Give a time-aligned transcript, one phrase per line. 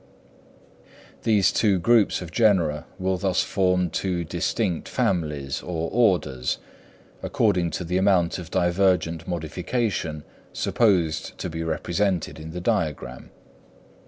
[1.21, 6.57] These two groups of genera will thus form two distinct families, or orders,
[7.21, 13.29] according to the amount of divergent modification supposed to be represented in the diagram.